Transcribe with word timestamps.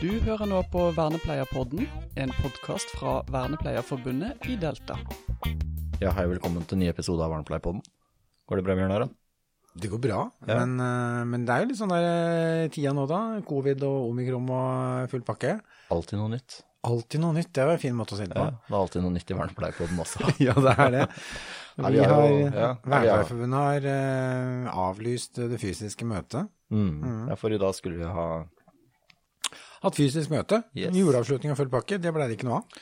Du 0.00 0.08
hører 0.24 0.48
nå 0.48 0.60
på 0.72 0.86
Vernepleierpodden, 0.96 1.84
en 2.20 2.32
podkast 2.40 2.92
fra 2.96 3.18
Vernepleierforbundet 3.32 4.46
i 4.48 4.56
Delta. 4.60 4.96
Ja, 6.00 6.12
hei, 6.16 6.24
velkommen 6.30 6.64
til 6.64 6.78
en 6.78 6.84
ny 6.84 6.88
episode 6.90 7.24
av 7.24 7.32
Vernepleierpodden. 7.34 7.82
Går 8.48 8.60
det 8.60 8.64
bra, 8.66 8.76
Bjørn 8.78 8.94
Aron? 8.96 9.12
Det 9.80 9.90
går 9.92 10.00
bra, 10.02 10.22
Ja. 10.48 10.64
men, 10.64 10.80
eh, 10.80 11.24
men 11.24 11.44
det 11.46 11.54
er 11.54 11.60
jo 11.62 11.68
litt 11.68 11.78
sånn 11.78 11.92
der 11.92 12.64
eh, 12.64 12.68
tida 12.68 12.92
nå, 12.92 13.06
da. 13.06 13.40
Covid 13.46 13.82
og 13.86 14.08
omikron 14.10 14.48
og 14.50 15.10
full 15.10 15.20
pakke. 15.22 15.60
Alltid 15.90 16.18
noe 16.18 16.28
nytt. 16.32 16.62
Alltid 16.82 17.20
noe 17.20 17.34
nytt, 17.36 17.52
det 17.52 17.64
var 17.66 17.72
en 17.76 17.78
fin 17.78 17.94
måte 17.94 18.14
å 18.14 18.16
si 18.18 18.24
det 18.24 18.34
på. 18.34 18.40
Ja, 18.40 18.50
det 18.50 18.72
er 18.74 18.80
alltid 18.80 19.02
noe 19.04 19.12
nytt 19.12 19.30
i 19.30 19.34
Vernepleierpodden 19.34 19.98
også. 20.00 20.24
Ja, 20.48 20.54
det 20.54 20.74
er 20.78 20.90
det. 20.90 21.08
Vi 21.76 21.84
har 22.02 22.24
ja, 22.24 22.32
vi 22.32 22.56
har- 22.56 22.78
Vernepleierforbundet 22.82 23.60
har 23.60 23.86
eh, 23.92 24.70
avlyst 24.74 25.34
det 25.36 25.60
fysiske 25.60 26.04
møtet. 26.08 26.48
Mm. 26.72 27.28
Ja, 27.28 27.36
for 27.36 27.50
i 27.52 27.58
dag 27.58 27.74
skulle 27.74 27.98
vi 28.00 28.04
ha 28.10 28.26
Hatt 29.80 29.96
fysisk 29.96 30.28
møte. 30.32 30.62
Yes. 30.76 30.92
Juleavslutning 30.92 31.54
og 31.54 31.56
full 31.60 31.70
pakke, 31.72 31.96
det 32.02 32.12
ble 32.12 32.26
det 32.28 32.36
ikke 32.36 32.48
noe 32.50 32.60
av. 32.60 32.80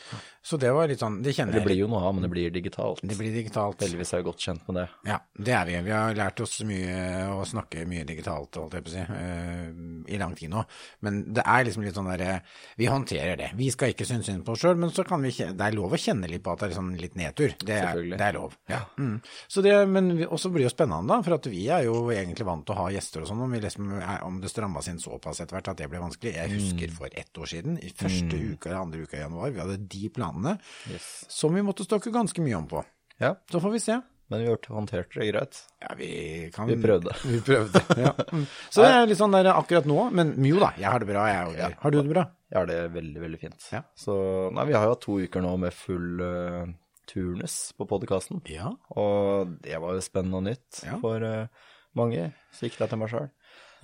Så 0.48 0.56
det 0.56 0.70
var 0.72 0.88
litt 0.88 1.02
sånn, 1.02 1.18
det 1.22 1.34
kjenner 1.36 1.58
jeg. 1.58 1.62
Det 1.62 1.68
blir 1.68 1.76
jo 1.82 1.88
noe 1.92 2.00
av, 2.08 2.14
men 2.16 2.24
det 2.24 2.30
blir 2.32 2.52
digitalt. 2.54 3.02
Det 3.04 3.16
blir 3.18 3.34
digitalt. 3.34 3.82
Heldigvis 3.84 4.14
er 4.14 4.22
jeg 4.22 4.26
godt 4.26 4.44
kjent 4.46 4.62
med 4.68 4.78
det. 4.80 4.84
Ja, 5.10 5.18
det 5.34 5.54
er 5.54 5.68
vi. 5.68 5.76
Vi 5.84 5.92
har 5.92 6.16
lært 6.16 6.40
oss 6.40 6.54
mye 6.66 7.26
å 7.34 7.42
snakke 7.46 7.84
mye 7.90 8.06
digitalt, 8.08 8.56
holdt 8.56 8.78
jeg 8.78 8.86
på 8.86 8.90
å 8.90 8.94
si, 8.94 9.04
eh, 9.18 9.66
i 10.14 10.20
lang 10.20 10.32
tid 10.38 10.50
nå. 10.54 10.62
Men 11.06 11.20
det 11.36 11.44
er 11.44 11.66
liksom 11.68 11.84
litt 11.84 11.98
sånn 11.98 12.08
derre 12.08 12.40
Vi 12.78 12.88
håndterer 12.88 13.36
det. 13.38 13.50
Vi 13.58 13.68
skal 13.74 13.92
ikke 13.92 14.06
synes 14.08 14.26
synd 14.30 14.46
på 14.46 14.54
oss 14.56 14.64
sjøl, 14.64 14.78
men 14.80 14.94
så 14.94 15.04
kan 15.06 15.22
vi 15.22 15.34
det 15.38 15.68
er 15.68 15.76
lov 15.76 15.92
å 15.94 16.00
kjenne 16.00 16.30
litt 16.30 16.42
på 16.42 16.54
at 16.54 16.64
det 16.64 16.70
er 16.70 16.78
sånn 16.78 16.94
litt 16.98 17.14
nedtur. 17.18 17.54
Det 17.60 17.78
er, 17.78 18.02
det 18.14 18.24
er 18.24 18.38
lov. 18.38 18.56
Ja. 18.70 18.80
Mm. 18.98 19.20
Så 19.46 19.62
det, 19.62 19.74
men 19.86 20.10
også 20.26 20.50
blir 20.50 20.64
det 20.64 20.70
jo 20.70 20.74
spennende, 20.74 21.12
da, 21.12 21.20
for 21.22 21.36
at 21.36 21.46
vi 21.52 21.68
er 21.68 21.86
jo 21.86 22.08
egentlig 22.14 22.48
vant 22.48 22.64
til 22.66 22.74
å 22.74 22.80
ha 22.82 22.88
gjester 22.94 23.22
og 23.22 23.30
sånn. 23.30 23.44
Om, 23.44 23.54
vi 23.54 23.62
liksom, 23.62 23.92
om 24.26 24.40
det 24.42 24.50
strammas 24.50 24.88
inn 24.90 25.02
såpass 25.02 25.44
etter 25.44 25.58
hvert 25.58 25.70
at 25.74 25.82
det 25.82 25.90
ble 25.92 26.02
vanskelig. 26.02 26.34
Jeg 26.40 26.56
husker 26.56 26.87
for 26.94 27.08
ett 27.12 27.38
år 27.38 27.46
siden, 27.50 27.78
i 27.82 27.90
første 27.94 28.36
uka 28.54 28.70
eller 28.70 28.80
andre 28.84 29.02
uka 29.06 29.16
i 29.16 29.20
januar, 29.24 29.50
vi 29.54 29.60
hadde 29.60 29.76
de 29.88 30.08
planene 30.14 30.58
Yes. 30.90 31.24
som 31.28 31.54
vi 31.54 31.62
måtte 31.62 31.84
stokke 31.86 32.12
ganske 32.14 32.40
mye 32.44 32.56
om 32.58 32.68
på. 32.70 32.84
Ja, 33.20 33.34
Så 33.50 33.60
får 33.60 33.72
vi 33.72 33.80
se. 33.80 34.00
men 34.30 34.42
vi 34.44 34.48
håndterte 34.68 35.20
det 35.20 35.26
greit. 35.32 35.58
Ja, 35.80 35.94
vi 35.96 36.50
kan 36.54 36.66
Vi 36.68 36.76
prøvde. 36.76 37.14
Vi 37.24 37.40
prøvde, 37.40 37.80
ja. 38.04 38.12
Mm. 38.32 38.44
Så 38.70 38.82
det 38.84 38.90
er 38.92 39.06
litt 39.08 39.18
sånn 39.18 39.32
der 39.32 39.48
akkurat 39.54 39.86
nå, 39.88 40.10
men 40.12 40.34
jo 40.44 40.58
da, 40.60 40.72
jeg 40.76 40.90
har 40.90 41.00
det 41.00 41.08
bra, 41.08 41.22
jeg 41.30 41.46
òg. 41.48 41.56
Ja. 41.58 41.70
Har 41.80 41.90
du 41.90 41.98
det 42.02 42.10
bra? 42.12 42.26
Jeg 42.50 42.58
har 42.60 42.66
det 42.68 42.76
veldig, 42.92 43.20
veldig 43.24 43.38
fint. 43.40 43.64
Ja. 43.72 43.82
Så 43.96 44.14
nei, 44.52 44.66
vi 44.68 44.76
har 44.76 44.84
jo 44.84 44.92
hatt 44.94 45.00
to 45.04 45.16
uker 45.20 45.42
nå 45.44 45.56
med 45.60 45.72
full 45.76 46.20
uh, 46.20 46.68
turnus 47.08 47.72
på 47.76 47.86
podkasten. 47.88 48.40
Ja. 48.48 48.70
Og 48.96 49.56
det 49.64 49.80
var 49.80 49.96
jo 49.96 50.04
spennende 50.04 50.36
og 50.40 50.46
nytt 50.46 50.84
Ja. 50.84 50.98
for 51.00 51.24
uh, 51.24 51.48
mange. 51.96 52.30
Så 52.52 52.68
gikk 52.68 52.78
det 52.78 52.88
til 52.92 52.98
meg 53.00 53.10
sjøl. 53.12 53.28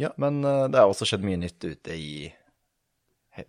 Ja. 0.01 0.11
Men 0.21 0.45
uh, 0.45 0.67
det 0.69 0.77
har 0.81 0.89
også 0.93 1.07
skjedd 1.09 1.25
mye 1.25 1.41
nytt 1.41 1.65
ute 1.65 1.97
i 1.97 2.33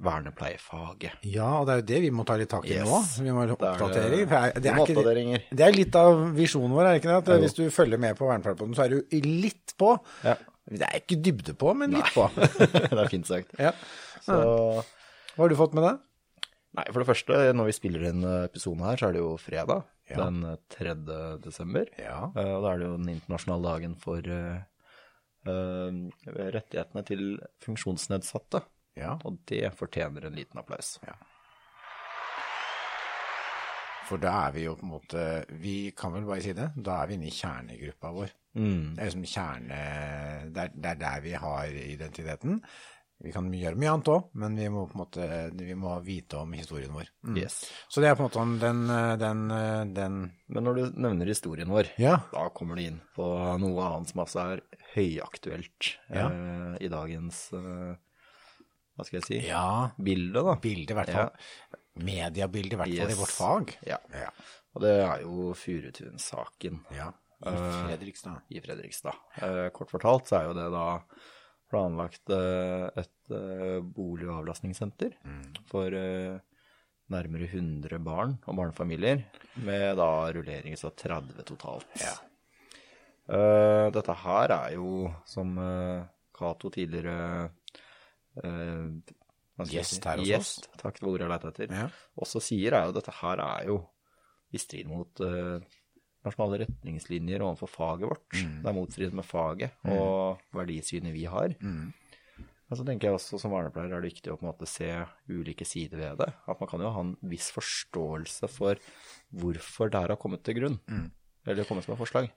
vernepleiefaget. 0.01 1.19
Ja, 1.29 1.49
og 1.59 1.67
det 1.67 1.73
er 1.73 1.81
jo 1.81 1.85
det 1.91 1.99
vi 2.07 2.09
må 2.13 2.25
ta 2.27 2.37
litt 2.39 2.49
tak 2.49 2.65
i 2.65 2.73
Yes. 2.73 2.87
nå. 2.89 3.01
Vi 3.25 3.35
må 3.35 3.43
ha 3.43 3.53
Det 3.53 3.69
er. 3.69 4.15
Det 4.57 4.71
er, 4.71 4.81
ikke, 4.81 5.43
det 5.51 5.67
er 5.67 5.75
litt 5.75 5.95
av 5.99 6.23
visjonen 6.35 6.73
vår, 6.73 6.85
er 6.85 6.91
det 6.95 7.03
ikke 7.03 7.11
det? 7.13 7.19
At 7.21 7.45
hvis 7.45 7.57
du 7.57 7.63
følger 7.73 8.01
med 8.01 8.17
på 8.17 8.27
Vernepleierpoden, 8.29 8.75
så 8.77 8.85
er 8.85 8.95
du 8.95 9.21
litt 9.25 9.75
på. 9.77 9.93
Ja. 10.25 10.35
Det 10.65 10.81
er 10.81 10.97
ikke 11.03 11.21
dybde 11.21 11.53
på, 11.53 11.73
men 11.77 11.93
litt 11.93 12.09
på. 12.15 12.25
det 12.35 12.97
er 12.97 13.11
fint 13.11 13.29
sagt. 13.29 13.53
Ja. 13.61 13.75
Så 14.25 14.35
Hva 15.35 15.43
har 15.43 15.51
du 15.51 15.57
fått 15.59 15.75
med 15.77 15.85
deg? 15.85 16.01
Nei, 16.75 16.85
for 16.91 16.99
det 16.99 17.07
første, 17.07 17.41
når 17.55 17.69
vi 17.69 17.75
spiller 17.77 18.07
inn 18.09 18.23
episoden 18.43 18.81
her, 18.83 18.97
så 18.99 19.07
er 19.07 19.15
det 19.15 19.21
jo 19.21 19.35
fredag. 19.39 19.85
Ja. 20.09 20.25
Den 20.25 20.43
eh, 20.43 20.57
3. 20.73 20.95
desember. 21.43 21.89
Ja. 21.97 22.31
Eh, 22.35 22.51
Og 22.55 22.63
da 22.65 22.73
er 22.73 22.81
det 22.81 22.89
jo 22.89 22.97
den 22.99 23.11
internasjonale 23.15 23.71
dagen 23.71 23.95
for 24.01 24.29
uh, 24.29 24.57
uh, 25.49 25.99
rettighetene 26.27 27.05
til 27.07 27.23
funksjonsnedsatte. 27.65 28.61
Ja. 28.95 29.17
Og 29.27 29.37
det 29.49 29.69
fortjener 29.75 30.25
en 30.29 30.35
liten 30.39 30.59
applaus. 30.61 30.95
For 34.05 34.21
da 34.21 34.33
er 34.47 34.51
vi 34.53 34.65
jo 34.67 34.75
på 34.77 34.85
en 34.85 34.91
måte 34.93 35.21
Vi 35.61 35.77
kan 35.97 36.13
vel 36.13 36.27
bare 36.27 36.43
si 36.45 36.53
det. 36.53 36.67
Da 36.77 36.99
er 37.01 37.07
vi 37.09 37.15
inne 37.17 37.29
i 37.31 37.33
kjernegruppa 37.33 38.11
vår. 38.13 38.33
Mm. 38.55 38.91
Det 38.95 39.01
er 39.01 39.07
liksom 39.09 39.25
kjerne 39.31 39.79
Det 40.53 40.61
er, 40.67 40.75
det 40.75 40.91
er 40.91 40.99
der 41.01 41.23
vi 41.25 41.33
har 41.41 41.71
identiteten. 41.79 42.59
Vi 43.25 43.31
kan 43.31 43.47
gjøre 43.47 43.79
mye 43.79 43.91
annet 43.93 44.09
òg, 44.11 44.25
men 44.35 44.57
vi 44.59 44.65
må 44.69 44.81
på 44.89 44.97
en 44.97 45.01
måte 45.01 45.25
vi 45.55 45.75
må 45.79 45.93
vite 46.03 46.35
om 46.41 46.51
historien 46.53 46.91
vår. 46.93 47.07
Mm. 47.23 47.37
Yes. 47.39 47.61
Så 47.89 48.03
det 48.03 48.09
er 48.09 48.17
på 48.19 48.25
en 48.25 48.27
måte 48.27 48.41
om 48.43 48.57
den, 48.59 48.81
den, 49.21 49.45
den 49.95 50.17
Men 50.51 50.67
når 50.67 50.75
du 50.75 50.97
nevner 50.99 51.31
historien 51.31 51.71
vår, 51.71 51.93
Ja. 51.97 52.17
da 52.33 52.49
kommer 52.53 52.75
du 52.75 52.83
inn 52.83 52.99
på 53.15 53.25
noe 53.63 53.85
annet 53.87 54.11
som 54.11 54.21
altså 54.25 54.43
er 54.51 54.63
høyaktuelt 54.93 55.93
Ja. 56.11 56.27
eh, 56.27 56.75
i 56.85 56.91
dagens 56.91 57.39
eh, 57.55 57.95
Hva 58.95 59.05
skal 59.05 59.19
jeg 59.19 59.25
si? 59.27 59.39
Ja. 59.49 59.91
bildet, 59.99 60.41
da. 60.45 60.55
Bildet, 60.63 60.91
i 60.93 60.97
hvert 60.99 61.11
fall. 61.11 61.31
Mediebildet, 62.05 62.73
i 62.73 62.79
hvert 62.79 62.91
fall 62.91 63.09
Yes. 63.09 63.15
i 63.15 63.19
vårt 63.21 63.35
fag. 63.35 63.73
Ja. 63.87 63.97
Ja. 64.13 64.29
Og 64.75 64.81
det 64.83 64.93
er 65.03 65.21
jo 65.25 65.53
Furutun-saken. 65.55 66.81
ja. 66.95 67.11
I 67.45 67.51
Fredrikstad. 67.51 67.87
Fredrikstad. 67.89 68.41
i 68.49 68.59
Fredrikstad. 68.63 69.17
Uh, 69.43 69.67
kort 69.75 69.91
fortalt 69.91 70.29
så 70.31 70.37
er 70.39 70.45
jo 70.47 70.53
det 70.55 70.69
da 70.71 70.85
planlagt 71.69 72.31
uh, 72.31 72.87
et 72.95 73.31
eh, 73.35 73.81
bolig- 73.83 74.29
og 74.29 74.37
avlastningssenter 74.39 75.11
for 75.67 75.91
eh, 75.97 76.37
nærmere 77.11 77.47
100 77.51 77.99
barn 78.05 78.37
og 78.47 78.55
barnefamilier, 78.55 79.25
med 79.65 79.97
da 79.99 80.07
rulleringer 80.31 80.77
så 80.79 80.91
30 80.95 81.43
totalt. 81.49 81.85
Ja. 81.99 82.13
Eh, 83.27 83.87
dette 83.93 84.15
her 84.23 84.53
er 84.55 84.73
jo, 84.77 85.09
som 85.27 85.55
uh, 85.57 86.05
Cato 86.37 86.69
tidligere 86.73 87.49
eh, 88.43 89.13
Gjest 89.71 90.03
her 90.03 90.19
hos 90.19 90.31
oss. 90.35 90.53
Takk 90.81 90.99
for 90.99 91.13
ordet 91.13 91.23
jeg 91.23 91.31
lette 91.31 91.51
etter. 91.53 91.71
Ja. 91.71 91.87
Også 92.19 92.41
sier 92.43 92.75
er 92.75 92.89
jo 92.89 92.95
dette 92.97 93.13
her 93.21 93.39
er 93.39 93.67
jo 93.69 93.77
i 94.51 94.59
strid 94.59 94.89
mot 94.91 95.21
eh, 95.23 95.63
nasjonale 96.25 96.63
retningslinjer 96.65 97.43
overfor 97.45 97.71
faget 97.71 98.09
vårt. 98.09 98.25
Mm. 98.35 98.57
Det 98.63 98.71
er 98.71 98.75
motstrid 98.75 99.15
med 99.15 99.27
faget 99.27 99.87
og 99.93 100.41
verdisynet 100.57 101.15
vi 101.15 101.23
har. 101.29 101.55
Mm. 101.61 101.93
Men 102.65 102.79
så 102.79 102.85
tenker 102.87 103.07
jeg 103.07 103.19
også 103.19 103.37
som 103.37 103.53
vernepleier 103.53 103.93
er 103.93 104.01
det 104.01 104.09
viktig 104.15 104.31
å 104.33 104.39
på 104.39 104.47
en 104.47 104.49
måte 104.49 104.67
se 104.69 104.89
ulike 105.29 105.67
sider 105.69 106.01
ved 106.01 106.23
det. 106.23 106.31
At 106.49 106.61
man 106.61 106.69
kan 106.71 106.81
jo 106.81 106.89
ha 106.95 107.03
en 107.05 107.13
viss 107.29 107.51
forståelse 107.53 108.49
for 108.49 108.81
hvorfor 109.37 109.93
det 109.93 110.01
her 110.01 110.15
har 110.15 110.21
kommet 110.21 110.41
til 110.47 110.57
grunn. 110.57 110.79
Mm. 110.89 111.11
Eller 111.45 111.67
kommet 111.69 111.85
som 111.85 111.93
et 111.93 112.01
forslag. 112.01 112.31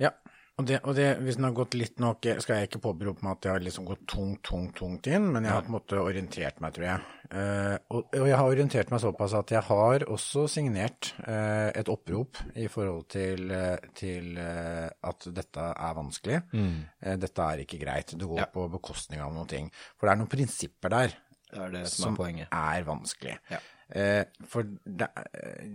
Ja, 0.00 0.14
og 0.54 0.66
det, 0.68 0.76
og 0.86 0.94
det, 0.94 1.06
hvis 1.26 1.34
den 1.38 1.44
har 1.48 1.54
gått 1.56 1.74
litt 1.74 1.98
nok, 1.98 2.26
skal 2.44 2.60
jeg 2.60 2.68
ikke 2.68 2.80
påberope 2.84 3.24
meg 3.26 3.32
at 3.36 3.46
jeg 3.48 3.52
har 3.56 3.64
liksom 3.64 3.86
gått 3.88 4.04
tungt, 4.06 4.40
tungt, 4.46 4.76
tungt 4.78 5.08
inn, 5.10 5.24
men 5.34 5.42
jeg 5.48 5.50
har 5.50 5.64
på 5.66 5.72
en 5.72 5.74
måte 5.74 5.98
orientert 5.98 6.60
meg, 6.62 6.76
tror 6.76 6.86
jeg. 6.86 7.00
Eh, 7.34 7.74
og, 7.90 8.04
og 8.14 8.28
jeg 8.30 8.38
har 8.38 8.52
orientert 8.52 8.92
meg 8.94 9.02
såpass 9.02 9.34
at 9.34 9.50
jeg 9.56 9.64
har 9.66 10.04
også 10.14 10.44
signert 10.52 11.10
eh, 11.26 11.72
et 11.74 11.90
opprop 11.90 12.38
i 12.54 12.68
forhold 12.70 13.08
til, 13.10 13.50
eh, 13.50 13.90
til 13.98 14.38
eh, 14.38 14.86
at 15.10 15.26
dette 15.34 15.66
er 15.74 15.98
vanskelig. 15.98 16.40
Eh, 16.54 17.16
dette 17.26 17.50
er 17.50 17.64
ikke 17.66 17.82
greit. 17.82 18.14
Det 18.14 18.30
går 18.30 18.44
Ja. 18.44 18.50
på 18.54 18.68
bekostning 18.78 19.20
av 19.26 19.34
noen 19.34 19.50
ting. 19.50 19.72
For 19.98 20.06
det 20.06 20.14
er 20.14 20.22
noen 20.22 20.30
prinsipper 20.38 20.94
der 20.94 21.18
Det 21.50 21.60
er 21.66 21.70
det 21.80 21.84
som, 21.90 22.14
som 22.16 22.24
er 22.30 22.46
er 22.50 22.86
vanskelig. 22.86 23.36
Ja. 23.50 23.58
Eh, 23.92 24.24
for 24.48 24.64
det, 24.84 25.08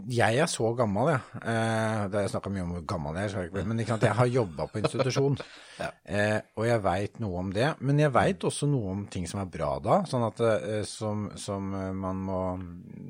jeg 0.09 0.39
er 0.41 0.49
så 0.49 0.71
gammel, 0.77 1.11
jeg. 1.13 1.21
Eh, 1.43 2.01
det 2.09 2.17
har 2.17 2.25
jeg 2.25 2.31
snakka 2.33 2.51
mye 2.53 2.63
om 2.65 2.71
hvor 2.77 2.85
gammel 2.89 3.19
jeg 3.21 3.35
er, 3.37 3.67
men 3.69 3.79
ikke 3.83 3.93
sant, 3.93 4.05
jeg 4.09 4.17
har 4.17 4.31
jobba 4.33 4.69
på 4.71 4.81
institusjon. 4.83 5.39
Ja. 5.79 5.87
eh, 6.11 6.41
og 6.59 6.65
jeg 6.67 6.81
veit 6.83 7.21
noe 7.23 7.37
om 7.39 7.51
det. 7.55 7.69
Men 7.87 8.01
jeg 8.01 8.11
veit 8.11 8.43
også 8.43 8.67
noe 8.67 8.89
om 8.91 9.05
ting 9.07 9.23
som 9.31 9.39
er 9.39 9.45
bra 9.47 9.69
da, 9.79 10.01
sånn 10.09 10.25
at 10.27 10.41
eh, 10.43 10.81
som, 10.83 11.29
som 11.39 11.69
eh, 11.71 11.93
man 11.95 12.19
må 12.27 12.39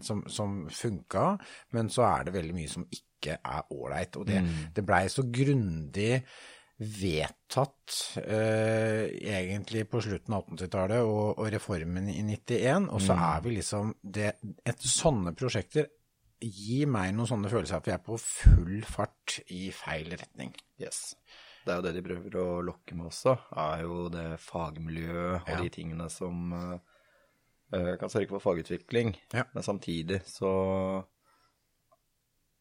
Som, 0.06 0.22
som 0.30 0.60
funka, 0.70 1.24
men 1.74 1.90
så 1.90 2.06
er 2.06 2.28
det 2.28 2.36
veldig 2.38 2.54
mye 2.56 2.70
som 2.70 2.86
ikke 2.86 3.40
er 3.42 3.74
ålreit. 3.74 4.20
Og 4.22 4.30
det, 4.30 4.44
det 4.76 4.86
blei 4.86 5.02
så 5.10 5.26
grundig 5.26 6.22
vedtatt 6.80 7.96
eh, 8.24 9.10
egentlig 9.36 9.84
på 9.92 10.00
slutten 10.04 10.36
av 10.38 10.46
1880-tallet 10.48 11.02
og, 11.04 11.40
og 11.42 11.50
reformen 11.52 12.08
i 12.12 12.22
91, 12.24 12.88
og 12.96 13.02
så 13.04 13.18
er 13.20 13.42
vi 13.44 13.56
liksom 13.58 13.92
det, 14.02 14.30
Etter 14.64 14.88
sånne 14.92 15.34
prosjekter 15.36 15.90
gir 16.40 16.88
meg 16.88 17.12
noen 17.18 17.28
sånne 17.28 17.52
følelser 17.52 17.81
at 17.81 17.90
vi 17.90 17.92
er 17.98 18.00
på 18.06 18.16
full 18.24 18.78
fart 18.88 19.42
i 19.52 19.66
feil 19.76 20.14
retning. 20.16 20.54
Yes. 20.80 21.18
Det 21.66 21.74
er 21.74 21.81
jo 21.81 21.84
det 21.90 21.92
de 21.98 22.06
prøver 22.06 22.38
å 22.40 22.46
lokke 22.64 22.96
med 22.96 23.10
også, 23.10 23.34
er 23.60 23.84
jo 23.84 24.06
det 24.14 24.28
fagmiljøet 24.40 25.42
og 25.42 25.52
Ja. 25.52 25.60
de 25.60 25.74
tingene 25.75 26.08
som 26.10 26.54
eh, 26.56 26.80
eh, 27.75 27.94
kan 28.00 28.10
sørge 28.10 28.32
for 28.32 28.40
fagutvikling. 28.46 29.18
Ja. 29.36 29.44
Men 29.54 29.68
samtidig 29.68 30.22
så 30.32 30.54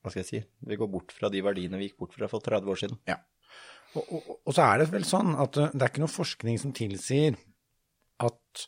Hva 0.02 0.10
skal 0.10 0.22
jeg 0.22 0.28
si? 0.28 0.42
Vi 0.66 0.76
går 0.78 0.90
bort 0.90 1.14
fra 1.14 1.30
de 1.30 1.40
verdiene 1.42 1.78
vi 1.78 1.88
gikk 1.88 1.98
bort 2.02 2.14
fra 2.18 2.28
for 2.30 2.42
30 2.42 2.70
år 2.74 2.78
siden. 2.82 2.98
Ja. 3.06 3.16
Og, 3.98 4.32
og, 4.44 4.50
så 4.54 4.64
er 4.64 4.82
det 4.82 4.90
vel 4.92 5.06
sånn 5.08 5.34
at 5.38 5.58
eh, 5.60 5.72
det 5.74 5.84
er 5.84 5.92
ikke 5.92 6.04
noe 6.04 6.12
forskning 6.12 6.58
som 6.62 6.74
tilsier 6.76 7.36
at, 8.24 8.64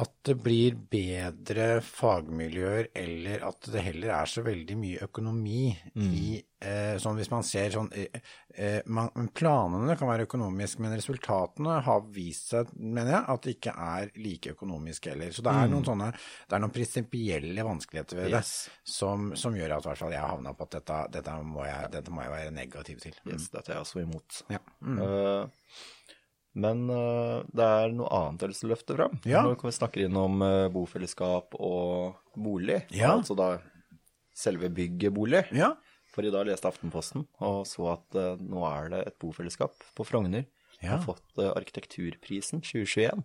at 0.00 0.12
det 0.26 0.36
blir 0.42 0.76
bedre 0.92 1.72
fagmiljøer, 1.84 2.90
eller 2.96 3.46
at 3.48 3.70
det 3.72 3.84
heller 3.88 4.14
er 4.20 4.30
så 4.30 4.44
veldig 4.46 4.78
mye 4.80 5.08
økonomi 5.08 5.64
i 5.94 6.38
eh, 6.38 6.46
sånn 7.00 7.16
hvis 7.16 7.30
man 7.32 7.44
ser 7.46 7.70
sånn 7.72 7.88
eh, 7.96 8.18
eh, 8.54 8.80
man, 8.92 9.08
Planene 9.36 9.94
kan 9.96 10.10
være 10.10 10.26
økonomiske, 10.28 10.82
men 10.84 10.96
resultatene 10.98 11.78
har 11.86 12.02
vist 12.12 12.52
seg, 12.52 12.72
mener 12.76 13.14
jeg, 13.14 13.22
at 13.34 13.46
det 13.46 13.54
ikke 13.56 13.76
er 13.86 14.10
like 14.20 14.54
økonomiske 14.56 15.14
heller. 15.14 15.32
Så 15.32 15.44
det 15.46 15.54
er 15.56 15.70
noen 15.72 15.86
sånne 15.86 16.10
Det 16.12 16.56
er 16.58 16.64
noen 16.64 16.74
prinsipielle 16.74 17.64
vanskeligheter 17.66 18.20
ved 18.20 18.34
det 18.36 18.42
som, 18.44 19.30
som 19.38 19.56
gjør 19.56 19.78
at 19.78 19.86
i 19.86 19.92
hvert 19.92 20.02
fall 20.02 20.12
jeg 20.16 20.22
har 20.24 20.34
havna 20.34 20.52
på 20.56 20.68
at 20.68 20.76
dette, 20.76 21.00
dette, 21.16 21.38
må 21.46 21.64
jeg, 21.64 21.88
dette 21.96 22.12
må 22.12 22.26
jeg 22.26 22.34
være 22.34 22.52
negativ 22.56 23.00
til. 23.06 23.16
Yes, 23.30 23.48
dette 23.54 23.72
er 23.72 23.78
jeg 23.78 23.86
også 23.86 24.04
imot. 24.04 24.42
Ja. 24.52 24.60
Eh, 24.84 25.48
men 26.60 26.88
uh, 26.90 27.46
det 27.54 27.62
er 27.62 27.92
noe 27.94 28.08
annet 28.10 28.42
jeg 28.42 28.48
har 28.48 28.52
lyst 28.52 28.64
til 28.64 28.70
å 28.70 28.74
løfte 28.74 28.96
fram. 28.96 29.18
Ja. 29.28 29.44
Når 29.46 29.60
vi 29.62 29.74
snakker 29.76 30.02
inn 30.06 30.16
om 30.18 30.40
eh, 30.42 30.66
bofellesskap 30.74 31.54
og 31.54 32.18
bolig, 32.34 32.80
Ja. 32.96 33.12
altså 33.14 33.36
da 33.38 33.52
selve 34.34 34.70
bygget 34.74 35.14
bolig. 35.14 35.44
Ja. 35.54 35.74
For 36.10 36.26
i 36.26 36.32
dag 36.34 36.48
leste 36.48 36.66
Aftenposten 36.70 37.26
og 37.46 37.60
så 37.70 37.92
at 37.92 38.16
uh, 38.18 38.40
nå 38.42 38.64
er 38.66 38.88
det 38.94 39.02
et 39.06 39.18
bofellesskap 39.22 39.76
på 39.94 40.06
Frogner. 40.08 40.48
Ja. 40.80 40.96
Har 40.96 41.04
fått 41.04 41.38
uh, 41.38 41.52
Arkitekturprisen 41.54 42.64
2021. 42.66 43.22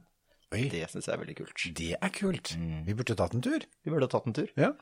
Oi, 0.53 0.67
Det 0.71 0.83
syns 0.91 1.07
jeg 1.09 1.15
er 1.15 1.21
veldig 1.23 1.37
kult. 1.39 1.63
det 1.79 1.93
er 1.97 2.11
kult. 2.13 2.53
Vi 2.85 2.93
burde 2.93 3.15
tatt 3.17 3.33
en 3.33 3.41
tur. 3.43 3.65
Vi 3.83 3.91
burde 3.93 4.09
tatt 4.11 4.27
en 4.29 4.35
tur. 4.37 4.51
Ja. 4.59 4.75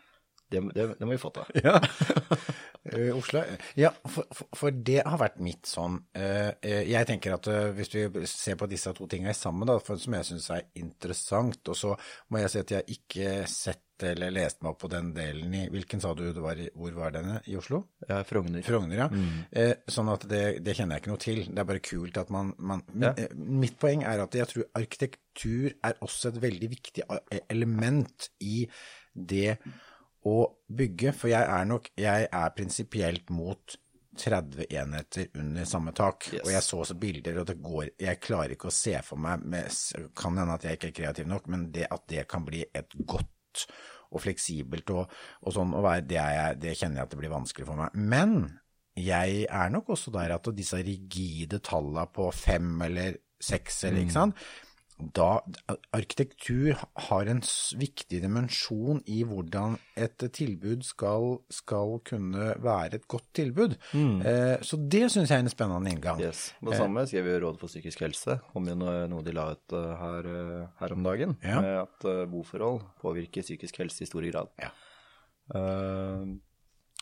Det, 0.52 0.60
det, 0.76 0.90
det 1.00 1.08
må 1.08 1.16
vi 1.16 1.22
få 1.22 1.32
til. 1.34 1.64
Ja. 1.64 1.80
Eh, 2.94 3.12
Oslo 3.16 3.44
Ja, 3.80 3.92
for, 4.06 4.28
for, 4.34 4.50
for 4.58 4.84
det 4.90 5.02
har 5.06 5.20
vært 5.22 5.40
mitt 5.44 5.70
sånn 5.70 6.00
uh, 6.18 6.52
Jeg 6.62 7.10
tenker 7.10 7.38
at 7.38 7.50
uh, 7.52 7.72
hvis 7.76 7.94
vi 7.96 8.26
ser 8.30 8.60
på 8.60 8.70
disse 8.72 8.94
to 8.96 9.08
tingene 9.10 9.36
sammen, 9.38 9.68
da, 9.70 9.80
for, 9.84 10.00
som 10.02 10.16
jeg 10.18 10.30
syns 10.30 10.50
er 10.54 10.68
interessant, 10.80 11.62
og 11.70 11.78
så 11.78 11.96
må 12.30 12.44
jeg 12.44 12.54
si 12.54 12.62
at 12.64 12.76
jeg 12.78 12.98
ikke 13.00 13.34
sett 13.50 13.82
eller 14.04 14.34
lest 14.34 14.62
meg 14.64 14.74
opp 14.74 14.82
på 14.84 14.90
den 14.92 15.12
delen 15.16 15.54
i 15.56 15.62
Hvilken 15.72 16.02
sa 16.04 16.14
du 16.18 16.26
det 16.26 16.42
var 16.44 16.60
i? 16.60 16.66
Hvor 16.76 16.96
var 16.98 17.14
denne? 17.16 17.38
I 17.48 17.56
Oslo? 17.56 17.84
Ja, 18.08 18.18
Frogner. 18.28 18.64
Frogner, 18.66 19.04
ja. 19.06 19.08
Eh, 19.52 19.86
sånn 19.88 20.12
at 20.12 20.26
det, 20.28 20.42
det 20.66 20.76
kjenner 20.76 20.98
jeg 20.98 21.04
ikke 21.04 21.14
noe 21.14 21.24
til. 21.24 21.44
Det 21.48 21.62
er 21.62 21.70
bare 21.70 21.84
kult 21.86 22.20
at 22.20 22.34
man, 22.34 22.52
man 22.58 22.84
Ja. 23.00 23.14
Mitt 23.38 23.78
poeng 23.80 24.04
er 24.08 24.26
at 24.26 24.36
jeg 24.36 24.50
tror 24.50 24.68
arkitektur 24.82 25.78
er 25.86 25.98
også 26.04 26.34
et 26.34 26.42
veldig 26.44 26.70
viktig 26.74 27.08
element 27.54 28.30
i 28.44 28.66
det 29.14 29.58
å 30.30 30.38
bygge. 30.68 31.14
For 31.18 31.32
jeg 31.34 31.44
er 31.44 31.66
nok 31.70 31.90
Jeg 32.00 32.28
er 32.32 32.54
prinsipielt 32.56 33.32
mot 33.34 33.78
30 34.18 34.68
enheter 34.70 35.28
under 35.42 35.66
samme 35.66 35.94
tak. 35.96 36.30
Yes. 36.34 36.44
Og 36.46 36.52
jeg 36.54 36.64
så 36.64 36.80
også 36.84 36.98
bilder, 37.02 37.40
og 37.42 37.48
det 37.50 37.58
går 37.62 37.94
Jeg 38.00 38.22
klarer 38.22 38.56
ikke 38.56 38.70
å 38.70 38.76
se 38.76 38.96
for 39.06 39.22
meg 39.22 39.46
med, 39.46 39.74
Kan 40.18 40.38
hende 40.38 40.58
at 40.58 40.68
jeg 40.68 40.78
ikke 40.80 40.92
er 40.92 40.98
kreativ 41.02 41.30
nok, 41.30 41.48
men 41.52 41.70
det 41.74 41.88
at 41.92 42.06
det 42.10 42.28
kan 42.30 42.46
bli 42.46 42.64
et 42.74 42.98
godt 43.06 43.68
og 44.14 44.22
fleksibelt 44.22 44.92
og, 44.94 45.14
og 45.42 45.56
sånn 45.56 45.72
å 45.74 45.82
være, 45.82 46.04
det, 46.06 46.20
er 46.22 46.34
jeg, 46.36 46.58
det 46.62 46.76
kjenner 46.78 47.00
jeg 47.00 47.08
at 47.08 47.14
det 47.16 47.18
blir 47.18 47.34
vanskelig 47.34 47.66
for 47.66 47.80
meg. 47.80 47.96
Men 47.98 48.36
jeg 48.94 49.48
er 49.50 49.72
nok 49.74 49.90
også 49.96 50.14
der 50.14 50.36
at 50.36 50.50
disse 50.54 50.78
rigide 50.86 51.58
tallene 51.66 52.06
på 52.14 52.28
fem 52.38 52.76
eller 52.86 53.18
seks 53.42 53.84
eller 53.90 54.06
ikke 54.06 54.16
sant, 54.16 54.44
da 55.14 55.42
arkitektur 55.94 56.78
har 57.10 57.30
en 57.32 57.42
viktig 57.80 58.20
dimensjon 58.24 59.02
i 59.10 59.24
hvordan 59.28 59.76
et 60.00 60.24
tilbud 60.36 60.84
skal, 60.88 61.40
skal 61.54 61.98
kunne 62.08 62.54
være 62.64 63.00
et 63.00 63.08
godt 63.12 63.28
tilbud. 63.38 63.76
Eh, 63.94 64.58
så 64.64 64.80
det 64.80 65.04
syns 65.12 65.30
jeg 65.32 65.38
er 65.42 65.44
en 65.46 65.52
spennende 65.54 65.92
inngang. 65.94 66.22
Yes. 66.24 66.54
Det 66.64 66.78
samme 66.80 67.04
skrev 67.10 67.28
jo 67.34 67.40
Rådet 67.44 67.60
for 67.64 67.68
psykisk 67.74 68.06
helse 68.06 68.40
om 68.56 68.70
noe, 68.70 69.22
de 69.26 69.36
la 69.36 69.50
ut 69.56 69.76
eh, 69.76 69.92
her, 70.04 70.32
eh, 70.32 70.64
her 70.80 70.96
om 70.96 71.04
dagen. 71.04 71.38
Ja. 71.44 71.60
Med 71.62 71.78
at 71.84 72.08
eh, 72.10 72.24
boforhold 72.32 72.82
påvirker 73.04 73.44
psykisk 73.46 73.82
helse 73.84 74.06
i 74.06 74.10
stor 74.10 74.26
grad. 74.32 74.54
Ja. 74.62 74.72
Eh, 75.54 76.26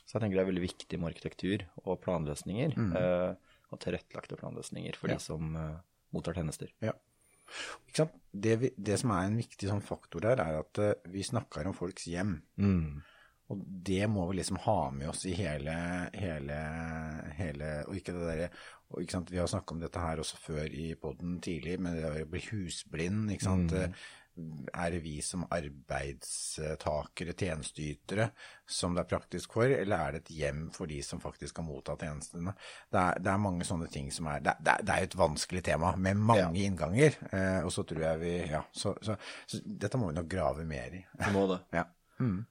så 0.08 0.18
jeg 0.18 0.24
tenker 0.26 0.40
det 0.40 0.44
er 0.44 0.50
veldig 0.52 0.66
viktig 0.66 0.98
med 1.00 1.14
arkitektur 1.14 1.64
og 1.86 2.02
planløsninger. 2.04 2.74
eh, 2.76 3.32
og 3.72 3.80
tilrettelagte 3.80 4.36
planløsninger 4.36 4.98
for 5.00 5.08
Ja. 5.08 5.16
de 5.16 5.24
som 5.24 5.56
eh, 5.56 5.78
mottar 6.12 6.36
tjenester. 6.36 6.68
Ja. 6.84 6.92
Det, 8.32 8.54
vi, 8.62 8.70
det 8.78 8.98
som 9.02 9.12
er 9.16 9.28
en 9.28 9.40
viktig 9.40 9.68
sånn 9.68 9.84
faktor 9.84 10.24
der, 10.24 10.40
er 10.40 10.62
at 10.62 10.80
uh, 10.80 10.94
vi 11.12 11.24
snakker 11.28 11.68
om 11.68 11.76
folks 11.76 12.08
hjem. 12.08 12.38
Og 13.52 13.64
det 13.88 14.06
må 14.08 14.24
vi 14.30 14.38
liksom 14.38 14.62
ha 14.64 14.78
med 14.96 15.10
oss 15.12 15.26
i 15.28 15.34
hele, 15.36 15.74
hele, 16.16 16.60
hele 17.36 17.72
Og 17.90 17.98
ikke 17.98 18.14
det 18.16 18.22
derre 18.30 18.48
Vi 19.28 19.40
har 19.42 19.50
snakket 19.52 19.74
om 19.76 19.82
dette 19.82 20.04
her 20.04 20.22
også 20.24 20.40
før 20.40 20.72
i 20.72 20.94
poden 21.00 21.42
tidlig, 21.44 21.78
men 21.84 21.98
det 21.98 22.08
å 22.08 22.30
bli 22.32 22.44
husblind. 22.48 23.30
ikke 23.32 23.48
sant, 23.50 23.76
Er 24.74 24.94
det 24.94 25.02
vi 25.04 25.16
som 25.26 25.46
arbeidstakere, 25.52 27.36
tjenesteytere, 27.38 28.30
som 28.66 28.96
det 28.96 29.04
er 29.04 29.10
praktisk 29.12 29.58
for, 29.58 29.72
eller 29.72 29.96
er 29.98 30.16
det 30.16 30.22
et 30.24 30.34
hjem 30.40 30.62
for 30.76 30.92
de 30.92 31.02
som 31.06 31.22
faktisk 31.24 31.60
har 31.62 31.68
mottatt 31.68 32.06
tjenestene? 32.06 32.54
Det 32.92 33.02
er, 33.02 33.24
det 33.24 33.34
er 33.34 33.44
mange 33.48 33.68
sånne 33.68 33.90
ting 33.92 34.12
som 34.14 34.30
er 34.32 34.44
Det, 34.46 34.56
det, 34.64 34.78
er 34.94 35.04
jo 35.04 35.12
et 35.12 35.20
vanskelig 35.24 35.66
tema 35.68 35.96
med 35.98 36.22
mange 36.22 36.64
innganger. 36.66 37.18
Eh, 37.32 37.60
og 37.66 37.74
så 37.74 37.86
tror 37.88 38.06
jeg 38.08 38.24
vi 38.24 38.38
Ja, 38.52 38.64
så, 38.72 38.96
så, 39.04 39.18
så 39.48 39.62
dette 39.66 40.00
må 40.00 40.12
vi 40.12 40.20
nok 40.20 40.32
grave 40.32 40.66
mer 40.68 40.98
i. 40.98 41.04
Vi 41.26 41.36
må 41.36 41.48
det. 41.52 41.62
Ja. 41.76 41.86
Mm. 42.22 42.42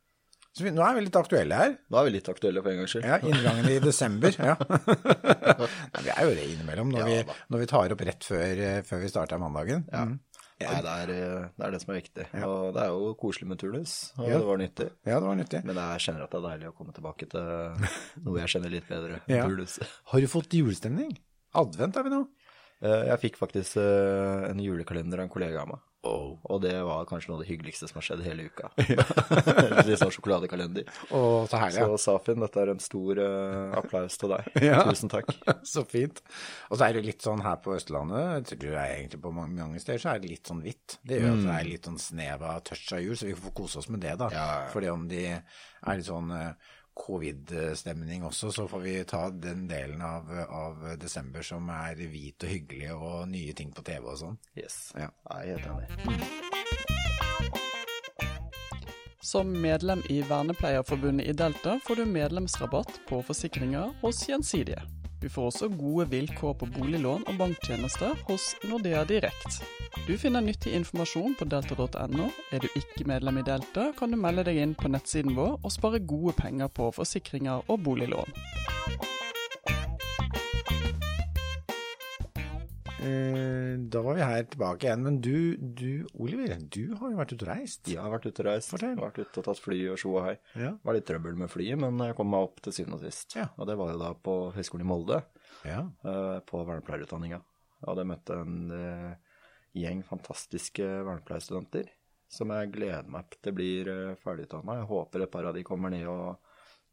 Så 0.50 0.64
vi, 0.66 0.72
nå 0.74 0.82
er 0.82 0.96
vi 0.96 1.04
litt 1.06 1.16
aktuelle 1.18 1.58
her. 1.60 1.74
Nå 1.92 1.98
er 2.00 2.06
vi 2.08 2.14
litt 2.16 2.28
aktuelle 2.30 2.62
for 2.62 2.72
en 2.72 2.80
gangs 2.80 2.94
skyld. 2.96 3.06
Ja, 3.06 3.18
inngangen 3.22 3.68
i 3.70 3.76
desember. 3.82 4.34
Ja. 4.34 4.56
Nei, 5.94 6.02
vi 6.02 6.10
er 6.10 6.26
jo 6.26 6.32
det 6.34 6.46
innimellom 6.48 6.90
når, 6.90 7.04
Ja, 7.04 7.06
vi, 7.06 7.38
når 7.54 7.62
vi 7.62 7.68
tar 7.70 7.94
opp 7.94 8.02
rett 8.08 8.26
før, 8.26 8.62
eh, 8.66 8.80
før 8.86 9.04
vi 9.04 9.12
starter 9.12 9.40
mandagen. 9.42 9.86
Ja. 9.92 10.08
Mm. 10.08 10.18
Nei, 10.60 10.80
det 10.84 10.92
er, 10.92 11.10
eh, 11.14 11.44
det 11.56 11.66
er 11.66 11.70
det 11.74 11.80
som 11.82 11.92
er 11.94 11.98
viktig. 12.00 12.24
Ja. 12.36 12.46
Og 12.46 12.74
det 12.76 12.82
er 12.82 12.88
jo 12.92 13.14
koselig 13.20 13.48
med 13.48 13.58
turnus, 13.62 13.94
og 14.18 14.28
Ja. 14.28 14.38
det 14.38 14.46
var 14.46 14.58
nyttig. 14.60 14.88
ja, 15.06 15.14
det 15.20 15.26
var 15.28 15.36
nyttig. 15.40 15.64
Men 15.64 15.76
jeg 15.80 16.00
kjenner 16.06 16.22
at 16.26 16.30
det 16.30 16.38
er 16.40 16.48
deilig 16.50 16.68
å 16.70 16.76
komme 16.76 16.92
tilbake 16.96 17.28
til 17.30 17.40
noe 18.26 18.38
jeg 18.42 18.52
kjenner 18.54 18.70
litt 18.74 18.88
bedre. 18.88 19.20
Ja. 19.26 19.46
Turnus. 19.48 19.78
Har 20.12 20.20
du 20.20 20.26
fått 20.28 20.52
julestemning? 20.52 21.16
Advent 21.54 21.96
er 21.96 22.02
vi 22.06 22.10
nå. 22.10 22.26
Eh, 22.82 23.06
Jeg 23.10 23.20
fikk 23.24 23.36
faktisk 23.40 23.76
eh, 23.80 24.50
en 24.50 24.60
julekalender 24.62 25.18
av 25.20 25.24
en 25.28 25.32
kollega 25.32 25.62
av 25.64 25.68
meg. 25.74 25.80
Og 26.02 26.60
det 26.62 26.72
var 26.86 27.04
kanskje 27.08 27.30
noe 27.30 27.38
av 27.38 27.42
det 27.44 27.50
hyggeligste 27.50 27.88
som 27.88 27.98
har 28.00 28.06
skjedd 28.06 28.22
hele 28.24 28.46
uka. 28.48 28.70
Litt 29.88 30.00
sånn 30.00 30.12
sjokoladekalender. 30.14 30.88
Å, 31.12 31.20
så 31.50 31.60
herlig. 31.60 31.82
Så 31.82 31.98
Safin, 32.06 32.40
dette 32.40 32.62
er 32.62 32.72
en 32.72 32.82
stor 32.82 33.20
uh, 33.20 33.76
applaus 33.80 34.16
til 34.20 34.32
deg. 34.34 34.48
Ja. 34.70 34.82
Tusen 34.86 35.10
takk. 35.10 35.30
Så 35.66 35.82
fint. 35.88 36.20
Og 36.70 36.78
så 36.78 36.86
er 36.86 36.96
det 36.96 37.04
litt 37.06 37.24
sånn 37.24 37.42
her 37.42 37.56
på 37.64 37.74
Østlandet, 37.74 38.50
jeg 38.52 38.60
tror 38.60 38.76
er 38.76 38.96
egentlig 38.98 39.20
på 39.24 39.32
mange, 39.34 39.56
mange 39.56 39.80
steder, 39.82 40.02
så 40.02 40.12
er 40.12 40.22
det 40.22 40.30
litt 40.30 40.50
sånn 40.50 40.60
hvitt. 40.64 40.98
Det 41.06 41.18
gjør 41.18 41.32
at 41.32 41.46
det 41.46 41.54
er 41.56 41.70
litt 41.70 41.88
sånn 41.88 42.00
snev 42.00 42.44
av 42.46 42.60
touch 42.68 42.92
av 42.96 43.02
jul, 43.02 43.16
så 43.18 43.28
vi 43.28 43.36
får 43.38 43.56
kose 43.56 43.80
oss 43.80 43.90
med 43.92 44.04
det, 44.04 44.14
da. 44.20 44.28
Ja, 44.34 44.46
ja. 44.60 44.68
Fordi 44.72 44.92
om 44.92 45.08
de 45.10 45.24
er 45.30 45.98
litt 45.98 46.06
sånn 46.06 46.30
eh, 46.36 46.70
covid-stemning 46.94 48.24
også, 48.24 48.50
så 48.52 48.68
får 48.68 48.80
vi 48.84 49.04
ta 49.08 49.30
den 49.30 49.68
delen 49.70 50.02
av, 50.04 50.30
av 50.48 50.98
desember 51.00 51.42
som 51.46 51.68
er 51.72 51.94
hvit 52.10 52.44
og 52.44 52.50
hyggelig 52.52 52.92
og 52.94 53.28
nye 53.30 53.52
ting 53.56 53.72
på 53.74 53.84
TV 53.86 54.04
og 54.04 54.18
sånn. 54.20 54.38
Yes. 54.58 54.92
Ja. 54.98 55.08
Jeg 55.40 55.56
er 55.56 55.58
helt 55.58 55.66
enig. 55.70 55.88
Som 59.30 59.52
medlem 59.62 60.02
i 60.10 60.22
Vernepleierforbundet 60.26 61.28
i 61.30 61.36
Delta 61.36 61.76
får 61.86 62.00
du 62.00 62.06
medlemsrabatt 62.08 63.04
på 63.06 63.20
forsikringer 63.22 63.92
hos 64.02 64.24
Gjensidige. 64.26 64.82
Du 65.20 65.28
får 65.28 65.50
også 65.50 65.68
gode 65.68 66.06
vilkår 66.08 66.54
på 66.62 66.66
boliglån 66.74 67.26
og 67.28 67.36
banktjenester 67.36 68.16
hos 68.28 68.54
Nordea 68.64 69.04
Direkt. 69.04 69.60
Du 70.06 70.14
finner 70.18 70.40
nyttig 70.40 70.72
informasjon 70.78 71.34
på 71.36 71.44
delta.no. 71.44 72.30
Er 72.52 72.62
du 72.64 72.68
ikke 72.72 73.04
medlem 73.04 73.42
i 73.42 73.44
Delta, 73.44 73.90
kan 73.98 74.10
du 74.10 74.16
melde 74.20 74.46
deg 74.48 74.62
inn 74.62 74.72
på 74.78 74.88
nettsiden 74.88 75.36
vår 75.36 75.58
og 75.60 75.74
spare 75.74 76.00
gode 76.00 76.32
penger 76.40 76.72
på 76.72 76.88
forsikringer 76.96 77.68
og 77.68 77.84
boliglån. 77.84 78.32
Da 83.00 84.00
var 84.04 84.14
vi 84.18 84.24
her 84.26 84.42
tilbake 84.52 84.86
igjen, 84.86 85.02
men 85.06 85.18
du, 85.24 85.56
du 85.56 86.06
Oliver, 86.20 86.52
du 86.72 86.94
har 87.00 87.12
jo 87.12 87.18
vært 87.20 87.32
ute 87.34 87.46
og 87.46 87.50
reist. 87.52 87.80
Ja, 87.88 87.94
Jeg 87.94 88.02
har 88.04 88.12
vært 88.14 88.26
ute 88.28 88.42
og 88.44 88.48
reist. 88.50 88.72
Fortell. 88.74 88.96
Vært 89.00 89.20
ute 89.22 89.40
og 89.42 89.46
tatt 89.46 89.62
fly 89.64 89.78
og 89.92 90.00
sjo 90.02 90.12
og 90.18 90.26
hei. 90.28 90.34
Ja. 90.54 90.72
Det 90.74 90.88
var 90.90 90.98
litt 90.98 91.06
trøbbel 91.08 91.38
med 91.40 91.52
flyet, 91.52 91.80
men 91.80 92.02
jeg 92.04 92.16
kom 92.18 92.30
meg 92.32 92.48
opp 92.48 92.60
til 92.66 92.76
syvende 92.76 92.98
og 93.00 93.04
sist. 93.06 93.36
Ja. 93.38 93.46
Og 93.56 93.70
det 93.70 93.78
var 93.80 93.94
jo 93.94 94.02
da 94.02 94.10
på 94.28 94.36
Høgskolen 94.56 94.84
i 94.86 94.90
Molde, 94.90 95.22
Ja. 95.64 95.80
eh, 96.04 96.36
på 96.50 96.60
vernepleierutdanninga. 96.68 97.40
Jeg 97.80 97.88
hadde 97.88 98.04
møtt 98.10 98.34
en 98.36 98.54
eh, 98.76 99.40
gjeng 99.80 100.04
fantastiske 100.04 100.84
vernepleierstudenter 101.06 101.88
som 102.30 102.52
jeg 102.54 102.68
gleder 102.76 103.08
meg 103.10 103.32
til 103.42 103.54
blir 103.56 103.88
ferdigutdanna. 104.22 104.76
Jeg 104.82 104.86
håper 104.92 105.24
et 105.24 105.30
par 105.32 105.48
av 105.48 105.56
de 105.56 105.64
kommer 105.66 105.90
ned 105.90 106.06
og 106.06 106.36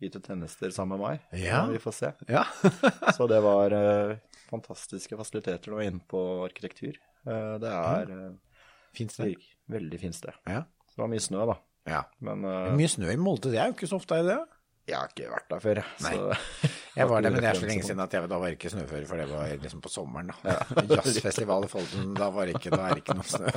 yter 0.01 0.21
tjenester 0.23 0.71
sammen 0.73 0.97
med 0.97 1.03
meg. 1.03 1.27
Ja. 1.43 1.65
Vi 1.69 1.77
får 1.81 1.93
se. 1.93 2.09
ja. 2.29 2.41
Så 3.17 3.27
det 3.29 3.37
var 3.45 3.73
eh, 3.75 4.15
fantastiske 4.49 5.17
fasiliteter 5.19 5.73
nå 5.73 5.81
inne 5.85 6.01
på 6.09 6.21
arkitektur. 6.45 6.97
Eh, 7.27 7.53
det 7.61 7.71
er 7.71 8.11
uh, 8.11 8.59
Fint 8.97 9.13
sted. 9.13 9.35
veldig 9.69 9.99
fint 10.01 10.15
sted. 10.17 10.35
Ja. 10.47 10.63
Det 10.87 11.01
var 11.03 11.11
mye 11.11 11.21
snø, 11.21 11.43
da. 11.51 11.57
ja. 11.91 12.03
Men 12.25 12.45
er 12.49 12.71
Mye 12.77 12.89
snø 12.89 13.11
i 13.13 13.19
Molde, 13.21 13.51
det 13.53 13.59
er 13.61 13.69
jo 13.69 13.75
ikke 13.77 13.89
så 13.91 13.99
ofte, 13.99 14.17
er 14.17 14.25
det? 14.25 14.39
Jeg 14.87 14.95
har 14.95 15.09
ikke 15.11 15.31
vært 15.31 15.49
der 15.51 15.63
før. 15.63 15.79
Nei. 16.05 16.11
Så 16.15 16.67
Jeg 16.97 17.09
var 17.11 17.21
der, 17.21 17.33
men 17.33 17.43
det 17.43 17.49
er 17.51 17.59
så 17.59 17.67
lenge 17.69 17.83
siden 17.85 17.99
at 18.01 18.13
jeg, 18.15 18.27
da 18.31 18.37
var 18.41 18.53
ikke 18.55 18.69
snøføre, 18.73 19.05
for 19.05 19.21
det 19.21 19.25
var 19.29 19.51
liksom 19.61 19.81
på 19.85 19.89
sommeren. 19.93 20.31
da. 20.41 20.55
Jazzfestival 20.95 21.67
i 21.67 21.69
Folden, 21.69 22.13
da 22.17 22.29
var 22.33 22.49
det 22.49 22.55
ikke, 22.57 22.71
da 22.73 22.87
er 22.87 22.95
det 22.97 23.03
ikke 23.03 23.17
noe 23.19 23.27
snø. 23.27 23.51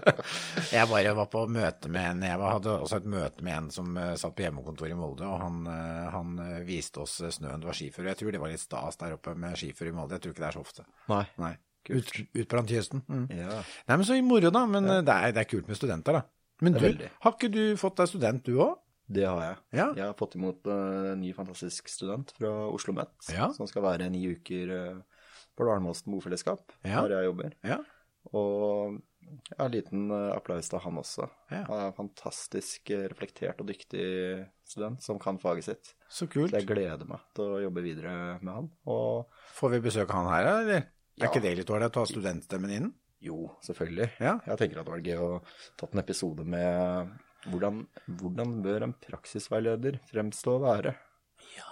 Jeg 0.76 0.90
bare 0.90 1.14
var 1.16 1.30
på 1.32 1.44
møte 1.48 1.88
med 1.92 2.10
en, 2.10 2.24
jeg 2.26 2.40
hadde 2.42 2.72
også 2.82 2.98
et 2.98 3.06
møte 3.08 3.44
med 3.46 3.54
en 3.54 3.68
som 3.72 3.96
eh, 4.00 4.12
satt 4.18 4.34
på 4.36 4.42
hjemmekontoret 4.42 4.92
i 4.92 4.98
Molde, 4.98 5.28
og 5.30 5.38
han, 5.40 5.60
eh, 5.70 6.06
han 6.12 6.32
eh, 6.42 6.56
viste 6.66 7.04
oss 7.04 7.14
snøen 7.20 7.62
det 7.62 7.68
var 7.70 7.78
skiføre. 7.78 8.10
Jeg 8.10 8.20
tror 8.20 8.34
det 8.34 8.40
var 8.42 8.52
litt 8.52 8.64
stas 8.64 8.98
der 9.00 9.14
oppe 9.14 9.36
med 9.38 9.54
skiføre 9.60 9.92
i 9.92 9.96
Molde, 9.96 10.18
jeg 10.18 10.24
tror 10.26 10.34
ikke 10.34 10.44
det 10.44 10.48
er 10.50 10.58
så 10.58 10.64
ofte. 10.66 10.86
Nei. 11.12 11.22
Nei, 11.40 11.52
ut, 11.92 12.10
ut 12.34 12.48
på 12.50 12.64
kysten. 12.72 13.04
Mm. 13.06 13.28
Ja. 13.38 13.60
Nei, 13.86 14.00
men 14.00 14.08
så 14.08 14.18
moro 14.26 14.50
da, 14.52 14.64
men 14.74 14.90
ja. 14.90 14.98
det, 15.06 15.16
er, 15.16 15.36
det 15.38 15.44
er 15.44 15.52
kult 15.54 15.70
med 15.70 15.78
studenter 15.78 16.18
da. 16.18 16.24
Men 16.66 16.76
du, 16.76 16.88
har 17.22 17.36
ikke 17.36 17.52
du 17.52 17.62
fått 17.80 18.02
deg 18.02 18.10
student 18.10 18.44
du 18.48 18.56
også? 18.56 18.82
Det 19.06 19.26
har 19.26 19.42
jeg. 19.44 19.56
Ja. 19.78 19.88
Jeg 19.94 20.04
har 20.08 20.14
fått 20.18 20.34
imot 20.38 20.66
eh, 20.66 21.12
en 21.12 21.20
ny 21.22 21.32
fantastisk 21.36 21.88
student 21.92 22.32
fra 22.38 22.52
Oslo 22.74 22.94
Met, 22.96 23.12
Ja. 23.30 23.52
som 23.54 23.68
skal 23.70 23.84
være 23.86 24.08
ni 24.10 24.24
uker 24.34 24.72
uh, 24.74 25.02
på 25.56 25.66
Dvalmåsen 25.68 26.10
bofellesskap, 26.12 26.72
Ja. 26.84 27.04
der 27.06 27.20
jeg 27.20 27.28
jobber. 27.30 27.54
Ja. 27.62 27.78
Og 28.34 28.96
ja, 29.26 29.64
en 29.64 29.72
liten 29.72 30.10
eh, 30.10 30.32
applaus 30.34 30.68
til 30.70 30.82
han 30.82 30.98
også. 30.98 31.28
Han 31.50 31.70
er 31.78 31.86
en 31.88 31.94
fantastisk 31.96 32.90
eh, 32.94 33.06
reflektert 33.10 33.62
og 33.62 33.70
dyktig 33.70 34.04
student 34.66 35.02
som 35.02 35.18
kan 35.22 35.38
faget 35.42 35.66
sitt. 35.66 35.94
Så 36.10 36.26
kult. 36.30 36.50
Så 36.50 36.60
jeg 36.60 36.66
gleder 36.68 37.06
meg 37.06 37.22
til 37.34 37.56
å 37.56 37.62
jobbe 37.62 37.82
videre 37.86 38.12
med 38.42 38.52
han. 38.54 38.68
Og 38.90 39.26
Får 39.56 39.74
vi 39.76 39.82
besøke 39.86 40.14
han 40.18 40.30
her, 40.30 40.50
eller? 40.56 40.86
Er 41.16 41.30
ikke 41.30 41.42
det 41.46 41.54
litt 41.62 41.70
ålreit 41.72 41.94
å 41.96 42.02
ha 42.04 42.10
studentstemmen 42.10 42.74
inn? 42.80 42.94
jo, 43.26 43.48
selvfølgelig. 43.64 44.10
Ja. 44.22 44.36
Jeg 44.46 44.58
tenker 44.60 44.78
at 44.78 44.86
det 44.86 44.92
var 44.92 45.00
gøy 45.02 45.16
å 45.24 45.30
tatt 45.80 45.94
en 45.96 46.02
episode 46.02 46.44
med 46.46 47.08
hvordan, 47.50 47.86
hvordan 48.20 48.56
bør 48.64 48.82
en 48.88 48.94
praksisveileder 49.06 50.00
fremstå 50.10 50.56
å 50.58 50.62
være 50.66 50.94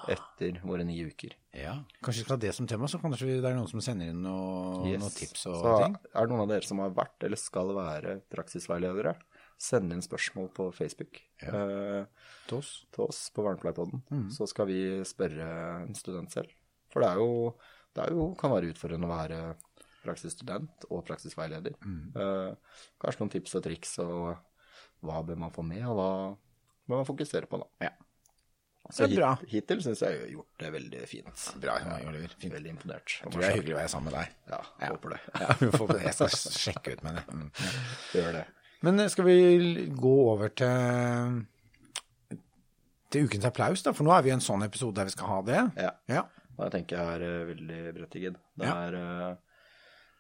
etter 0.09 0.59
våre 0.65 0.85
ni 0.87 0.97
uker. 1.05 1.33
Ja. 1.57 1.75
Kanskje 2.05 2.23
vi 2.23 2.25
skal 2.27 2.37
ha 2.37 2.41
det 2.45 2.53
som 2.57 2.67
tema, 2.69 2.89
så 2.89 2.99
kanskje 3.03 3.29
det 3.41 3.49
er 3.49 3.57
noen 3.57 3.69
som 3.71 3.81
sender 3.85 4.11
inn 4.13 4.23
noe, 4.25 4.85
Yes. 4.89 5.01
noen 5.03 5.15
tips 5.15 5.47
og 5.51 5.57
Så 5.61 5.75
ting. 5.85 5.97
er 6.15 6.21
det 6.27 6.31
noen 6.33 6.43
av 6.45 6.49
dere 6.53 6.69
som 6.69 6.79
har 6.79 6.91
vært 6.97 7.25
eller 7.27 7.37
skal 7.41 7.73
være 7.77 8.21
praksisveiledere, 8.33 9.15
send 9.59 9.93
inn 9.93 10.03
spørsmål 10.05 10.49
på 10.57 10.69
Facebook 10.75 11.21
eh, 11.43 12.05
Til 12.49 12.59
oss. 12.59 12.85
til 12.93 13.05
oss 13.07 13.31
på 13.35 13.45
Vernepleierpodden. 13.45 14.03
Mm. 14.11 14.31
Så 14.31 14.49
skal 14.49 14.67
vi 14.67 14.81
spørre 15.05 15.85
en 15.87 15.95
student 15.95 16.31
selv. 16.33 16.51
For 16.93 17.01
det 17.01 17.11
er 17.11 17.17
jo, 17.23 17.55
det 17.95 18.05
er 18.05 18.11
jo 18.17 18.35
kan 18.39 18.51
være 18.53 18.73
utfordrende 18.73 19.09
å 19.09 19.15
være 19.15 19.57
praksisstudent 20.05 20.85
og 20.91 21.05
praksisveileder. 21.07 21.77
Mm. 21.85 22.13
Eh, 22.17 22.81
kanskje 23.01 23.21
noen 23.25 23.33
tips 23.33 23.55
og 23.57 23.63
triks, 23.65 23.99
og 24.05 24.37
hva 25.05 25.21
bør 25.27 25.37
man 25.45 25.53
få 25.55 25.63
med, 25.67 25.83
og 25.87 25.97
hva 25.99 26.09
bør 26.89 26.97
man 27.03 27.07
fokusere 27.09 27.47
på 27.51 27.61
da. 27.63 27.69
Ja. 27.87 27.93
Så 28.93 29.07
Det 29.09 29.15
er 29.17 29.21
bra. 29.23 29.31
hit, 29.41 29.49
hittil 29.55 29.81
syns 29.81 30.03
jeg 30.05 30.13
jeg 30.13 30.21
har 30.21 30.33
gjort 30.35 30.59
det 30.61 30.73
veldig 30.75 30.99
fint. 31.09 31.45
Bra, 31.63 31.79
Oliver. 32.05 32.35
Fint. 32.37 32.53
Veldig 32.53 32.71
imponert. 32.75 33.15
Jeg 33.23 33.31
tror 33.33 33.41
det 33.41 33.49
er 33.49 33.55
hyggelig 33.57 33.75
å 33.75 33.79
være 33.79 33.93
sammen 33.95 34.13
med 34.13 34.19
deg. 34.19 34.35
Ja, 34.51 34.59
Ja. 34.83 34.91
håper 34.93 35.09
det. 35.15 35.21
Ja, 35.41 36.03
jeg 36.05 36.15
skal 36.19 36.29
sjekke 36.53 36.93
ut 36.93 37.03
med 37.07 37.17
det. 37.17 37.25
Mm. 37.33 37.49
Gjør 38.13 38.33
det. 38.37 38.45
Men 38.85 39.01
eh, 39.01 39.09
skal 39.09 39.25
vi 39.25 39.87
gå 39.97 40.13
over 40.35 40.49
til, 40.53 41.47
til 43.15 43.25
ukens 43.29 43.47
applaus, 43.49 43.83
da? 43.87 43.93
For 43.97 44.05
nå 44.05 44.13
er 44.19 44.23
vi 44.27 44.33
i 44.33 44.37
en 44.37 44.45
sånn 44.45 44.65
episode 44.67 44.99
der 44.99 45.09
vi 45.09 45.15
skal 45.17 45.31
ha 45.33 45.41
det. 45.49 45.61
Ja. 45.81 45.91
Ja. 46.13 46.25
Da 46.59 46.69
tenker 46.71 47.01
jeg 47.01 47.17
er 47.17 47.25
eh, 47.25 47.47
veldig 47.55 47.81
berettiget. 47.97 48.37
Det 48.61 48.69
er, 48.69 48.95
eh, 49.01 49.35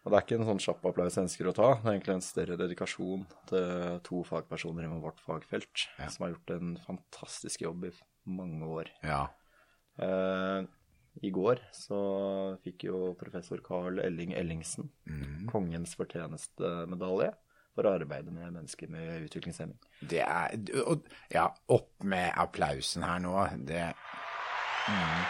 og 0.04 0.12
det 0.12 0.16
er 0.18 0.24
ikke 0.26 0.36
en 0.40 0.46
sånn 0.50 0.60
kjapp 0.60 0.84
applaus 0.90 1.14
jeg 1.16 1.24
ønsker 1.24 1.48
å 1.48 1.54
ta. 1.56 1.68
Det 1.80 1.86
er 1.88 1.94
egentlig 1.98 2.14
en 2.14 2.20
større 2.26 2.56
dedikasjon 2.60 3.26
til 3.48 4.00
to 4.04 4.22
fagpersoner 4.28 4.84
innen 4.84 5.00
vårt 5.02 5.20
fagfelt 5.24 5.86
Ja. 5.98 6.08
som 6.08 6.26
har 6.26 6.34
gjort 6.34 6.50
en 6.56 6.76
fantastisk 6.86 7.62
jobb 7.62 7.84
i 7.86 7.92
mange 8.26 8.62
år. 8.66 8.90
ja. 9.02 9.28
Eh, 9.98 10.66
I 11.22 11.30
går 11.30 11.60
så 11.72 12.58
fikk 12.64 12.84
jo 12.88 13.14
professor 13.14 13.58
Carl 13.62 14.00
Elling 14.00 14.32
Ellingsen 14.34 14.90
Mm. 15.06 15.46
kongens 15.46 15.94
fortjenestemedalje 15.94 17.32
for 17.74 17.84
arbeidet 17.86 18.32
med 18.32 18.52
mennesker 18.52 18.88
med 18.90 19.22
utviklingshemming. 19.28 19.78
Det 20.02 20.20
er 20.20 20.50
Ja, 21.30 21.48
opp 21.68 22.02
med 22.02 22.32
applausen 22.36 23.02
her 23.04 23.18
nå. 23.20 23.36
Det 23.64 23.94
mm. 24.88 25.24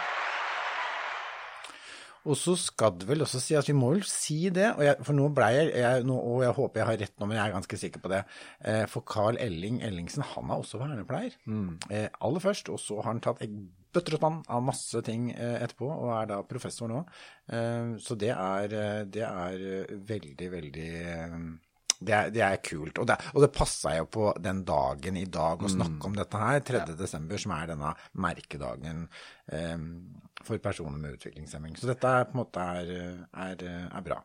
Og 2.25 2.37
så 2.39 2.55
skal 2.57 2.95
det 2.99 3.07
vel 3.09 3.23
også 3.25 3.39
si 3.43 3.57
at 3.57 3.67
vi 3.69 3.77
må 3.77 3.91
vel 3.93 4.03
si 4.09 4.49
det, 4.53 4.71
og 4.73 4.83
jeg, 4.85 4.97
for 5.05 5.17
nå 5.17 5.29
blei 5.35 5.51
jeg, 5.55 5.71
jeg 5.83 6.05
nå, 6.09 6.17
Og 6.17 6.43
jeg 6.45 6.57
håper 6.57 6.81
jeg 6.81 6.89
har 6.89 7.01
rett 7.03 7.15
nå, 7.19 7.29
men 7.29 7.37
jeg 7.37 7.45
er 7.45 7.55
ganske 7.55 7.81
sikker 7.85 8.03
på 8.03 8.11
det. 8.13 8.21
Eh, 8.65 8.83
for 8.91 9.05
Carl 9.07 9.39
Elling 9.41 9.81
Ellingsen, 9.85 10.25
han 10.33 10.49
er 10.51 10.61
også 10.61 10.81
vernepleier. 10.81 11.37
Eh, 11.89 12.07
aller 12.19 12.43
først, 12.43 12.71
og 12.73 12.81
så 12.81 13.01
har 13.01 13.11
han 13.13 13.21
tatt 13.23 13.43
bøtter 13.95 14.17
og 14.17 14.19
spann 14.19 14.41
av 14.51 14.63
masse 14.65 15.01
ting 15.07 15.29
eh, 15.31 15.61
etterpå, 15.63 15.87
og 15.87 16.09
er 16.17 16.33
da 16.33 16.41
professor 16.47 16.89
nå. 16.91 17.05
Eh, 17.47 17.93
så 18.03 18.17
det 18.19 18.33
er, 18.33 18.75
eh, 18.75 19.05
det 19.07 19.23
er 19.27 19.69
eh, 19.75 19.95
veldig, 20.09 20.51
veldig 20.57 20.91
det 22.05 22.13
er, 22.13 22.29
det 22.33 22.41
er 22.43 22.59
kult. 22.59 22.99
Og 22.99 23.07
det, 23.07 23.15
og 23.33 23.45
det 23.45 23.53
passa 23.55 23.95
jo 23.95 24.07
på 24.11 24.29
den 24.43 24.63
dagen 24.67 25.17
i 25.17 25.25
dag 25.31 25.61
å 25.63 25.71
snakke 25.71 26.09
om 26.09 26.17
dette 26.17 26.41
her, 26.41 26.59
3. 26.67 26.81
desember, 26.99 27.39
som 27.39 27.53
er 27.55 27.71
denne 27.71 27.93
merkedagen 28.25 29.05
eh, 29.47 29.77
for 30.47 30.61
personer 30.63 30.97
med 31.01 31.17
utviklingshemming. 31.17 31.77
Så 31.79 31.89
dette 31.89 32.07
er 32.07 32.27
på 32.29 32.37
en 32.37 32.43
måte 32.43 32.67
er, 32.81 32.91
er, 33.33 33.65
er 33.89 34.05
bra. 34.05 34.21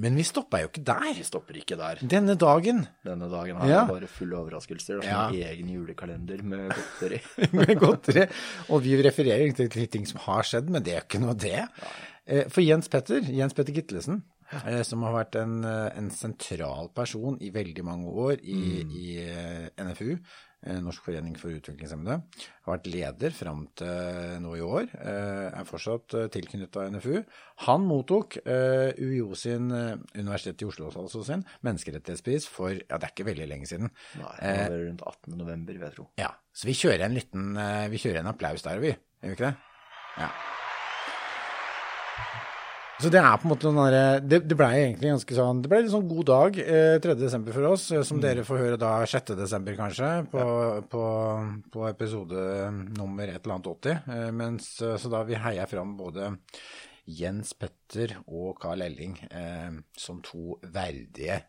Men 0.00 0.16
vi 0.16 0.24
stoppa 0.24 0.62
jo 0.62 0.70
ikke 0.70 0.82
der. 0.86 1.10
Vi 1.16 1.24
stopper 1.26 1.58
ikke 1.60 1.76
der. 1.76 2.00
Denne 2.08 2.36
dagen 2.40 2.86
Denne 3.04 3.28
dagen 3.28 3.58
har 3.60 3.68
Ja. 3.68 3.84
bare 3.88 4.08
fulle 4.08 4.38
overraskelser. 4.38 5.00
Det 5.02 5.08
er 5.08 5.12
ja. 5.12 5.28
en 5.28 5.34
egen 5.50 5.68
julekalender 5.74 6.42
med 6.42 6.70
godteri. 6.72 7.20
med 7.58 7.74
godteri. 7.78 8.26
Og 8.70 8.82
vi 8.84 8.96
refererer 9.04 9.52
til 9.52 9.88
ting 9.88 10.06
som 10.08 10.20
har 10.24 10.42
skjedd, 10.46 10.70
men 10.72 10.82
det 10.86 10.94
er 10.96 11.04
ikke 11.04 11.20
noe 11.20 11.36
det. 11.36 11.66
Nei. 11.66 12.44
For 12.48 12.62
Jens 12.62 12.88
Petter, 12.88 13.24
Jens 13.26 13.56
Petter 13.56 13.74
Gitlesen, 13.74 14.22
eh, 14.64 14.82
som 14.86 15.02
har 15.02 15.12
vært 15.16 15.36
en, 15.40 15.64
eh, 15.66 15.90
en 15.98 16.10
sentral 16.14 16.92
person 16.94 17.36
i 17.42 17.50
veldig 17.50 17.84
mange 17.84 18.06
år 18.06 18.38
i, 18.40 18.60
i 18.86 19.06
eh, 19.24 19.68
NFU, 19.82 20.12
eh, 20.14 20.20
Norsk 20.60 21.06
forening 21.06 21.38
for 21.40 21.54
utviklingshemmede, 21.56 22.18
har 22.66 22.74
vært 22.74 22.88
leder 22.92 23.32
fram 23.32 23.62
til 23.80 24.34
nå 24.44 24.52
i 24.58 24.64
år, 24.64 24.90
eh, 25.00 25.46
er 25.56 25.68
fortsatt 25.68 26.12
tilknyttet 26.34 26.76
av 26.76 26.90
NFU. 26.92 27.22
Han 27.66 27.86
mottok 27.88 28.36
eh, 28.44 28.92
UiO 29.00 29.34
sin, 29.38 29.70
eh, 29.72 29.96
Universitetet 30.16 30.64
i 30.64 30.68
Oslo 30.68 30.90
altså 30.90 31.24
sin, 31.26 31.44
menneskerettighetspris 31.66 32.48
for, 32.50 32.76
ja 32.76 33.00
det 33.00 33.08
er 33.08 33.14
ikke 33.14 33.28
veldig 33.30 33.48
lenge 33.50 33.68
siden. 33.70 33.90
Nei, 34.20 34.36
det 34.40 34.54
var 34.60 34.78
rundt 34.86 35.04
18. 35.12 35.36
november, 35.40 35.76
vil 35.76 35.88
jeg 35.88 35.96
tro. 35.96 36.08
Ja, 36.20 36.30
så 36.52 36.70
vi 36.70 36.76
kjører 36.76 37.06
en 37.06 37.16
liten, 37.16 37.50
eh, 37.56 37.88
vi 37.92 38.00
kjører 38.02 38.22
en 38.22 38.32
applaus 38.34 38.66
der, 38.66 38.82
vi. 38.82 38.94
Gjør 39.20 39.34
vi 39.34 39.38
ikke 39.38 39.50
det? 39.50 39.56
Ja. 40.20 40.30
Så 43.00 43.08
det 43.08 43.20
er 43.20 43.36
på 43.40 43.46
en 43.48 43.52
måte 43.54 43.64
den 43.64 43.78
derre 43.80 44.20
det, 44.20 44.42
det 44.44 44.56
ble 44.58 44.68
egentlig 44.76 45.08
ganske 45.14 45.36
sånn 45.36 45.62
Det 45.64 45.70
ble 45.72 45.78
litt 45.84 45.92
sånn 45.94 46.08
god 46.10 46.26
dag 46.28 46.58
eh, 46.60 46.96
3. 47.00 47.14
desember 47.16 47.56
for 47.56 47.68
oss, 47.70 47.86
som 47.88 48.04
som 48.10 48.20
dere 48.20 48.44
får 48.44 48.60
høre 48.60 48.80
da 48.80 48.90
6. 49.08 49.32
desember 49.38 49.76
kanskje, 49.78 50.10
på, 50.32 50.42
på, 50.92 51.04
på 51.72 51.86
episode 51.88 52.44
nummer 52.98 53.30
et 53.30 53.38
eller 53.40 53.56
annet 53.56 53.70
80. 53.72 54.02
Eh, 54.16 54.26
mens, 54.36 54.68
eh, 54.84 54.98
så 55.00 55.12
da 55.12 55.22
vi 55.28 55.38
heier 55.40 55.70
fram 55.70 55.94
både 55.96 56.34
Jens 57.10 57.54
Petter 57.56 58.18
og 58.26 58.60
Carl 58.60 58.84
Elling 58.84 59.16
eh, 59.30 59.80
som 59.96 60.20
to 60.24 60.58
verdige 60.68 61.40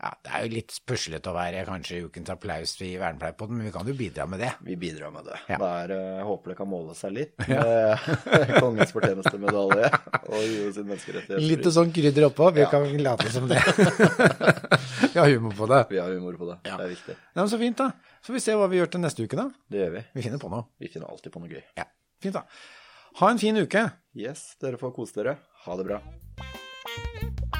ja, 0.00 0.10
Det 0.24 0.30
er 0.32 0.44
jo 0.46 0.50
litt 0.54 0.76
puslete 0.88 1.28
å 1.30 1.34
være 1.36 1.64
kanskje 1.68 1.98
ukens 2.06 2.30
applaus 2.32 2.72
i 2.86 2.94
Vernepleierpodden, 3.00 3.58
men 3.58 3.66
vi 3.68 3.72
kan 3.74 3.86
jo 3.90 3.94
bidra 3.98 4.24
med 4.26 4.40
det. 4.40 4.50
Vi 4.64 4.76
bidrar 4.80 5.10
med 5.12 5.26
det. 5.28 5.36
Ja. 5.50 5.58
det 5.60 5.68
er, 5.82 5.92
eh, 5.96 6.16
jeg 6.20 6.26
håper 6.30 6.52
det 6.54 6.56
kan 6.60 6.70
måle 6.70 6.94
seg 6.96 7.12
litt 7.16 7.34
med 7.48 8.06
kongens 8.64 8.94
fortjenestemedalje 8.96 9.90
og 10.22 10.38
UiO 10.40 10.72
sin 10.72 10.88
menneskerettighet. 10.88 11.44
Litt 11.44 11.68
sånn 11.76 11.92
krydder 11.92 12.28
oppå, 12.30 12.48
vi 12.56 12.64
Ja. 12.64 12.70
kan 12.72 12.88
late 13.04 13.28
som 13.34 13.48
det. 13.50 13.60
vi 15.12 15.18
har 15.20 15.28
humor 15.34 15.52
på 15.58 15.68
det. 15.70 15.82
Vi 15.92 16.00
har 16.00 16.10
humor 16.16 16.40
på 16.40 16.48
det. 16.52 16.58
Ja. 16.64 16.76
Det 16.80 16.88
er 16.88 16.94
viktig. 16.96 17.16
Ja, 17.20 17.40
men 17.42 17.48
Så 17.52 17.58
fint, 17.60 17.76
da. 17.76 17.90
Så 18.20 18.32
får 18.32 18.38
vi 18.40 18.44
se 18.48 18.56
hva 18.56 18.68
vi 18.72 18.80
gjør 18.80 18.90
til 18.96 19.04
neste 19.04 19.24
uke, 19.28 19.36
da. 19.36 19.48
Det 19.68 19.84
gjør 19.84 19.94
vi. 19.98 20.04
Vi 20.16 20.24
finner 20.28 20.40
på 20.42 20.50
noe. 20.52 20.66
Vi 20.80 20.88
finner 20.92 21.12
alltid 21.12 21.32
på 21.32 21.44
noe 21.44 21.52
gøy. 21.52 21.62
Ja, 21.76 21.84
Fint, 22.20 22.36
da. 22.36 22.44
Ha 23.20 23.30
en 23.32 23.38
fin 23.42 23.56
uke. 23.56 23.86
Yes, 24.16 24.54
dere 24.60 24.80
får 24.80 24.92
kose 24.96 25.20
dere. 25.20 25.36
Ha 25.66 25.76
det 25.80 25.88
bra. 25.92 27.59